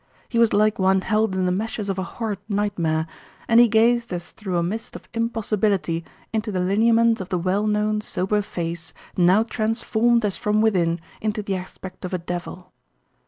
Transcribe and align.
He 0.29 0.39
was 0.39 0.51
like 0.51 0.79
one 0.79 1.01
held 1.01 1.35
in 1.35 1.45
the 1.45 1.51
meshes 1.51 1.87
of 1.87 1.99
a 1.99 2.03
horrid 2.17 2.39
nightmare, 2.49 3.05
and 3.47 3.59
he 3.59 3.67
gazed 3.67 4.11
as 4.11 4.31
through 4.31 4.57
a 4.57 4.63
mist 4.63 4.95
of 4.95 5.07
impossibility 5.13 6.03
into 6.33 6.51
the 6.51 6.59
lineaments 6.59 7.21
of 7.21 7.29
the 7.29 7.37
well 7.37 7.67
known, 7.67 8.01
sober 8.01 8.41
face 8.41 8.95
now 9.15 9.43
transformed 9.43 10.25
as 10.25 10.37
from 10.37 10.59
within 10.59 10.99
into 11.21 11.43
the 11.43 11.55
aspect 11.55 12.03
of 12.03 12.15
a 12.15 12.17
devil. 12.17 12.73